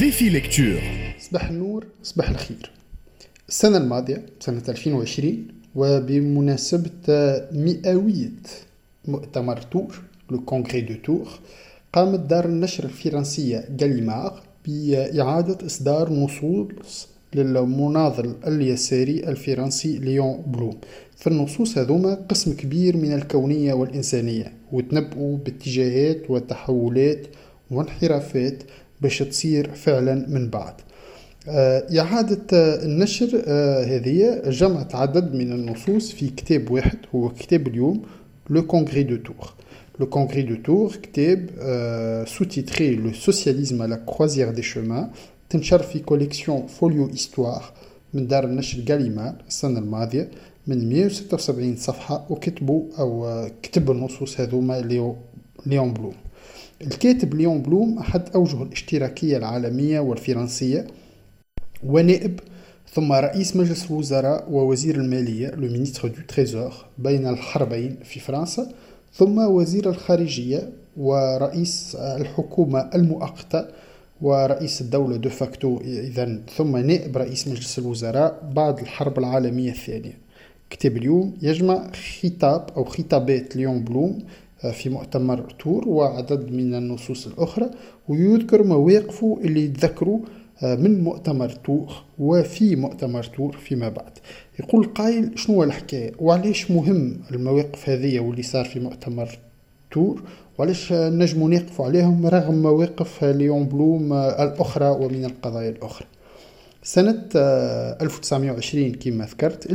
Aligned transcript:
Défi 0.00 0.28
Lecture 0.28 0.80
صباح 1.18 1.48
النور 1.48 1.86
صباح 2.02 2.30
الخير. 2.30 2.70
السنة 3.48 3.76
الماضية 3.76 4.26
سنة 4.40 4.62
2020 4.68 5.48
وبمناسبة 5.74 6.90
مئوية 7.52 8.32
مؤتمر 9.08 9.56
تور 9.56 10.00
le 10.30 10.40
congrès 10.44 10.80
de 10.80 10.94
Tours 10.94 11.28
قامت 11.92 12.20
دار 12.20 12.44
النشر 12.44 12.84
الفرنسية 12.84 13.64
جاليمار 13.70 14.42
بإعادة 14.66 15.66
إصدار 15.66 16.12
نصوص 16.12 17.08
للمناضل 17.34 18.34
اليساري 18.46 19.28
الفرنسي 19.28 19.98
ليون 19.98 20.42
بلوم 20.46 20.78
في 21.16 21.26
النصوص 21.26 21.78
هذوما 21.78 22.14
قسم 22.14 22.52
كبير 22.56 22.96
من 22.96 23.12
الكونية 23.12 23.72
والإنسانية 23.72 24.52
وتنبؤوا 24.72 25.38
باتجاهات 25.38 26.30
وتحولات 26.30 27.26
وانحرافات 27.70 28.62
باش 29.00 29.18
تصير 29.18 29.70
فعلا 29.74 30.14
من 30.28 30.50
بعد. 30.50 30.74
آه، 31.48 31.98
إعادة 32.00 32.46
النشر 32.84 33.42
آه، 33.46 33.84
هذه 33.84 34.42
جمعت 34.50 34.94
عدد 34.94 35.34
من 35.34 35.52
النصوص 35.52 36.12
في 36.12 36.28
كتاب 36.28 36.70
واحد 36.70 36.98
هو 37.14 37.28
كتاب 37.28 37.66
اليوم 37.68 38.02
Le 38.50 38.66
Congrès 38.66 39.02
de 39.02 39.16
Tours 39.16 39.54
Le 40.00 40.06
Congrès 40.06 40.42
de 40.42 40.54
Tours 40.54 40.96
كتاب 40.96 41.46
sous-titré 42.28 42.44
le 42.44 42.94
socialisme 42.96 43.12
à 43.12 43.82
la 43.82 44.02
croisée 44.06 44.50
des 44.50 44.62
chemins 44.62 45.10
تنشر 45.50 45.82
في 45.82 45.98
collection 45.98 46.66
Folio 46.66 47.10
Histoire 47.14 47.64
من 48.14 48.26
دار 48.26 48.44
النشر 48.44 48.84
غاليمار 48.88 49.34
السنة 49.48 49.78
الماضية 49.78 50.30
من 50.66 50.88
176 50.88 51.76
صفحة 51.76 52.26
وكتبوا 52.30 52.82
أو 52.98 53.46
كتب 53.62 53.90
النصوص 53.90 54.40
هذوما 54.40 54.80
ليون 55.66 55.92
بلوم 55.92 56.14
الكاتب 56.82 57.34
ليون 57.34 57.62
بلوم 57.62 57.98
أحد 57.98 58.22
أوجه 58.34 58.62
الاشتراكية 58.62 59.36
العالمية 59.36 60.00
والفرنسية 60.00 60.86
ونائب 61.84 62.40
ثم 62.92 63.12
رئيس 63.12 63.56
مجلس 63.56 63.90
الوزراء 63.90 64.50
ووزير 64.50 64.94
المالية 64.94 65.48
le 65.48 65.68
ministre 65.72 66.08
de 66.08 66.14
trésor 66.28 66.74
بين 66.98 67.26
الحربين 67.26 67.96
في 68.04 68.20
فرنسا 68.20 68.72
ثم 69.14 69.38
وزير 69.38 69.90
الخارجية 69.90 70.70
ورئيس 70.96 71.96
الحكومة 72.00 72.90
المؤقتة 72.94 73.64
ورئيس 74.22 74.80
الدولة 74.80 75.16
de 75.16 75.28
facto 75.28 75.80
إذا 75.84 76.40
ثم 76.56 76.76
نائب 76.76 77.16
رئيس 77.16 77.48
مجلس 77.48 77.78
الوزراء 77.78 78.50
بعد 78.54 78.78
الحرب 78.78 79.18
العالمية 79.18 79.70
الثانية. 79.70 80.18
كتاب 80.70 80.96
اليوم 80.96 81.36
يجمع 81.42 81.90
خطاب 82.22 82.66
أو 82.76 82.84
خطابات 82.84 83.56
ليون 83.56 83.84
بلوم 83.84 84.18
في 84.68 84.88
مؤتمر 84.88 85.40
تور 85.58 85.88
وعدد 85.88 86.52
من 86.52 86.74
النصوص 86.74 87.26
الأخرى 87.26 87.70
ويذكر 88.08 88.62
مواقفه 88.62 89.38
اللي 89.44 89.64
يتذكروا 89.64 90.20
آه، 90.62 90.74
من 90.74 91.04
مؤتمر 91.04 91.48
تور 91.48 91.92
وفي 92.18 92.76
مؤتمر 92.76 93.22
تور 93.22 93.56
فيما 93.56 93.88
بعد. 93.88 94.12
يقول 94.58 94.86
قايل 94.86 95.38
شنو 95.38 95.62
الحكاية؟ 95.62 96.12
وعلاش 96.18 96.70
مهم 96.70 97.20
المواقف 97.30 97.88
هذه 97.88 98.20
واللي 98.20 98.42
صار 98.42 98.64
في 98.64 98.80
مؤتمر 98.80 99.38
تور؟ 99.90 100.22
وعلاش 100.58 100.92
نجموا 100.92 101.48
نقفوا 101.48 101.86
عليهم 101.86 102.26
رغم 102.26 102.62
مواقف 102.62 103.24
ليون 103.24 103.64
بلوم 103.64 104.12
الأخرى 104.12 104.88
ومن 104.88 105.24
القضايا 105.24 105.70
الأخرى؟ 105.70 106.06
سنة 106.82 107.28
1920 107.34 108.84
آه، 108.84 108.92
كما 108.92 109.24
ذكرت 109.24 109.70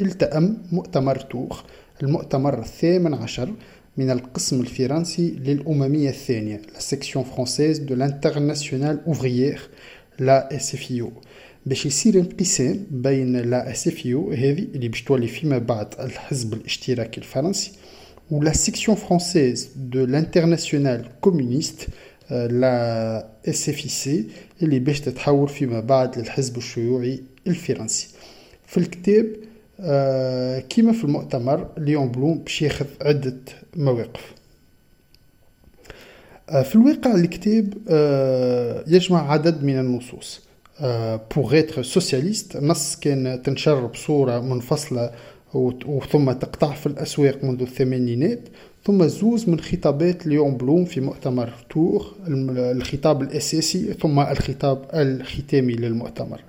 التأم 0.00 0.58
مؤتمر 0.72 1.16
تور 1.16 1.56
المؤتمر 2.02 2.58
الثامن 2.58 3.14
عشر 3.14 3.48
من 3.96 4.10
القسم 4.10 4.60
الفرنسي 4.60 5.30
للأممية 5.30 6.08
الثانية 6.10 6.62
la 6.74 6.80
section 6.80 7.24
française 7.24 7.80
de 7.80 7.94
l'internationale 7.94 8.98
ouvrière 9.06 9.60
la 10.18 10.56
SFIO 10.56 11.12
باش 11.66 11.86
يصير 11.86 12.14
انقسام 12.14 12.86
بين 12.90 13.36
لا 13.36 13.74
يو 14.04 14.32
هذه 14.32 14.66
اللي 14.74 14.88
باش 14.88 15.02
تولي 15.02 15.26
فيما 15.26 15.58
بعد 15.58 15.94
الحزب 16.00 16.52
الاشتراكي 16.52 17.20
الفرنسي 17.20 17.72
و 18.30 18.37
la 18.37 18.52
section 18.52 18.96
française 18.96 19.68
de 19.76 20.04
l'internationale 20.04 21.08
communiste 21.20 21.86
la 22.30 23.26
SFIC 23.48 24.24
اللي 24.62 24.78
باش 24.78 25.00
تتحول 25.00 25.48
فيما 25.48 25.80
بعد 25.80 26.18
للحزب 26.18 26.56
الشيوعي 26.56 27.20
الفرنسي. 27.46 28.08
في 28.66 28.78
الكتاب 28.78 29.26
كيما 30.68 30.92
في 30.92 31.04
المؤتمر 31.04 31.68
ليون 31.78 32.08
بلوم 32.08 32.38
باش 32.38 32.62
ياخذ 32.62 32.86
عدة 33.02 33.36
مواقف. 33.76 34.32
آه، 36.50 36.62
في 36.62 36.74
الواقع 36.74 37.14
الكتاب 37.14 37.74
آه، 37.88 38.84
يجمع 38.86 39.32
عدد 39.32 39.64
من 39.64 39.78
النصوص. 39.78 40.40
Pour 41.36 41.58
être 41.58 41.82
socialiste 41.82 42.56
نص 42.56 42.96
كان 42.96 43.42
تنشر 43.42 43.86
بصورة 43.86 44.40
منفصلة 44.40 45.10
وثم 45.54 46.32
تقطع 46.32 46.72
في 46.74 46.86
الأسواق 46.86 47.44
منذ 47.44 47.60
الثمانينات 47.62 48.40
ثم 48.84 49.06
زوز 49.06 49.48
من 49.48 49.60
خطابات 49.60 50.26
ليون 50.26 50.56
بلوم 50.56 50.84
في 50.84 51.00
مؤتمر 51.00 51.52
تور 51.70 52.14
الخطاب 52.28 53.22
الأساسي 53.22 53.92
ثم 53.92 54.20
الخطاب 54.20 54.84
الختامي 54.94 55.72
للمؤتمر. 55.72 56.40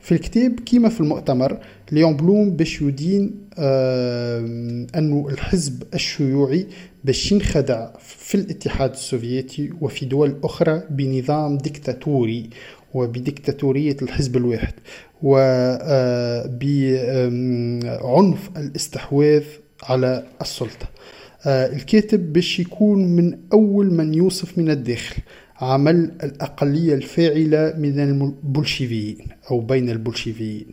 في 0.00 0.12
الكتاب 0.12 0.60
كيما 0.60 0.88
في 0.88 1.00
المؤتمر 1.00 1.58
ليون 1.92 2.16
بلوم 2.16 2.50
باش 2.50 2.82
يدين 2.82 3.34
أنه 4.98 5.28
الحزب 5.30 5.82
الشيوعي 5.94 6.66
باش 7.04 7.32
ينخدع 7.32 7.88
في 7.98 8.34
الاتحاد 8.34 8.90
السوفيتي 8.90 9.70
وفي 9.80 10.06
دول 10.06 10.36
أخرى 10.44 10.82
بنظام 10.90 11.58
ديكتاتوري. 11.58 12.50
وبديكتاتورية 12.94 13.96
الحزب 14.02 14.36
الواحد 14.36 14.74
وبعنف 18.02 18.50
الاستحواذ 18.56 19.42
على 19.82 20.24
السلطة. 20.40 20.88
الكاتب 21.46 22.32
باش 22.32 22.60
يكون 22.60 23.04
من 23.16 23.38
أول 23.52 23.94
من 23.94 24.14
يوصف 24.14 24.58
من 24.58 24.70
الداخل 24.70 25.16
عمل 25.60 26.10
الأقلية 26.22 26.94
الفاعلة 26.94 27.74
من 27.78 28.00
البولشيفيين 28.00 29.18
أو 29.50 29.60
بين 29.60 29.90
البولشيفيين 29.90 30.66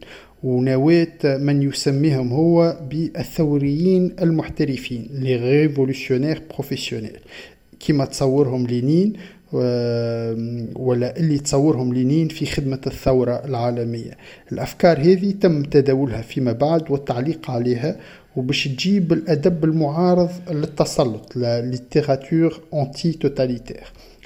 ونواة 0.43 1.17
من 1.23 1.61
يسميهم 1.63 2.31
هو 2.33 2.79
بالثوريين 2.89 4.15
المحترفين 4.21 5.07
les 5.11 5.35
révolutionnaires 5.35 6.41
professionnels 6.49 7.17
كما 7.87 8.05
تصورهم 8.05 8.67
لينين 8.67 9.13
ولا 9.53 11.17
اللي 11.17 11.39
تصورهم 11.39 11.93
لينين 11.93 12.27
في 12.27 12.45
خدمة 12.45 12.81
الثورة 12.87 13.41
العالمية. 13.45 14.17
الأفكار 14.51 14.99
هذه 14.99 15.31
تم 15.31 15.63
تداولها 15.63 16.21
فيما 16.21 16.51
بعد 16.51 16.91
والتعليق 16.91 17.51
عليها 17.51 17.95
وباش 18.35 18.67
تجيب 18.67 19.13
الأدب 19.13 19.63
المعارض 19.65 20.29
للتسلط 20.51 21.35
la 21.35 22.59
littérature 22.73 23.11
anti-totalitaire 23.11 23.83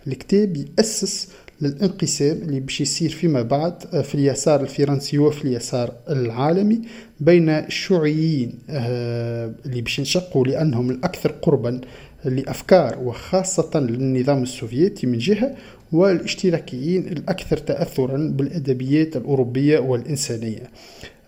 الكتاب 0.08 0.58
يأسس 0.58 1.30
للانقسام 1.62 2.38
اللي 2.38 2.60
باش 2.60 2.82
يصير 2.82 3.10
فيما 3.10 3.42
بعد 3.42 3.74
آه، 3.94 4.02
في 4.02 4.16
اليسار 4.16 4.62
الفرنسي 4.62 5.18
وفي 5.18 5.46
اليسار 5.46 5.94
العالمي 6.10 6.82
بين 7.20 7.50
الشيوعيين 7.50 8.60
آه، 8.70 9.54
اللي 9.66 9.82
باش 9.82 10.00
ينشقوا 10.00 10.46
لأنهم 10.46 10.90
الأكثر 10.90 11.32
قربا 11.32 11.82
لأفكار 12.26 13.00
وخاصة 13.00 13.80
للنظام 13.80 14.44
السوفيتي 14.44 15.08
من 15.08 15.18
جهة 15.18 15.56
والاشتراكيين 15.92 17.08
الأكثر 17.08 17.58
تأثرا 17.58 18.18
بالأدبيات 18.18 19.18
الأوروبية 19.18 19.80
والإنسانية. 19.80 20.64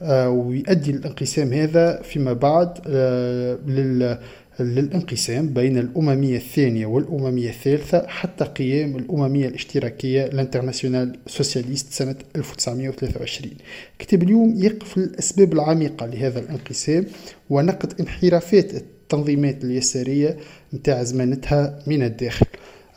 آه، 0.02 0.30
ويؤدي 0.30 0.92
الانقسام 0.92 1.54
هذا 1.54 2.02
فيما 2.02 2.34
بعد 2.34 2.88
لل 3.68 4.18
للانقسام 4.60 5.50
بين 5.50 5.78
الأممية 5.78 6.38
الثانية 6.38 6.86
والأممية 6.86 7.50
الثالثة 7.50 8.08
حتى 8.08 8.46
قيام 8.46 8.96
الأممية 8.96 9.48
الاشتراكية 9.48 10.26
l'internationale 10.26 11.18
socialiste 11.28 11.94
سنة 11.94 12.16
1923 12.36 13.52
كتاب 14.00 14.24
اليوم 14.24 14.54
يقف 14.58 14.98
الأسباب 14.98 15.54
العميقة 15.54 16.06
لهذا 16.06 16.40
الانقسام 16.40 17.06
ونقد 17.50 17.94
انحرافات 18.00 18.72
التنظيمات 19.06 19.64
اليسارية 19.64 20.38
متاع 20.74 21.04
زمانتها 21.04 21.80
من 21.88 22.04
الداخل. 22.04 22.46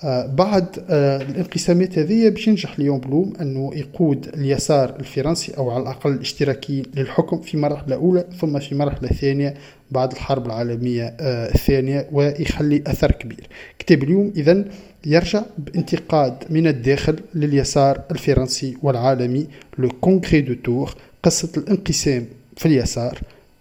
آه 0.05 0.27
بعد 0.27 0.67
آه 0.91 1.23
الانقسامات 1.23 1.99
هذه 1.99 2.29
باش 2.29 2.49
ينجح 2.49 2.79
ليون 2.79 2.99
بلوم 3.01 3.33
أنه 3.41 3.71
يقود 3.75 4.29
اليسار 4.35 4.97
الفرنسي 5.01 5.53
أو 5.57 5.71
على 5.71 5.83
الأقل 5.83 6.11
الاشتراكيين 6.13 6.85
للحكم 6.97 7.41
في 7.41 7.57
مرحله 7.57 7.97
اولى 7.97 8.25
ثم 8.41 8.59
في 8.59 8.75
مرحلة 8.75 9.09
ثانية 9.09 9.55
بعد 9.91 10.13
الحرب 10.13 10.47
العالمية 10.47 11.17
آه 11.21 11.55
الثانية 11.55 12.09
ويخلي 12.13 12.83
أثر 12.87 13.13
كبير. 13.13 13.49
كتاب 13.79 14.03
اليوم 14.03 14.33
اذا 14.37 14.65
يرجع 15.07 15.43
بانتقاد 15.59 16.35
من 16.51 16.67
الداخل 16.67 17.17
لليسار 17.35 18.01
الفرنسي 18.11 18.77
والعالمي 18.83 19.47
Le 19.79 19.89
Congrès 20.01 20.41
de 20.41 20.55
Tours 20.55 20.95
قصة 21.23 21.49
الانقسام 21.57 22.27
في 22.57 22.67
اليسار 22.67 23.19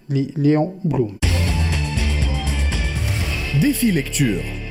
لليون 0.09 0.79
بلوم. 0.85 1.17
Défi 3.59 3.91
lecture. 3.91 4.66